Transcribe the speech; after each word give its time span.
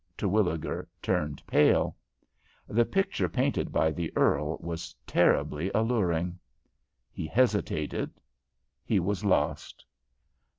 Terwilliger 0.17 0.87
turned 0.99 1.45
pale. 1.45 1.95
The 2.67 2.85
picture 2.85 3.29
painted 3.29 3.71
by 3.71 3.91
the 3.91 4.11
earl 4.17 4.57
was 4.59 4.95
terribly 5.05 5.69
alluring. 5.75 6.39
He 7.11 7.27
hesitated. 7.27 8.09
He 8.83 8.99
was 8.99 9.23
lost. 9.23 9.85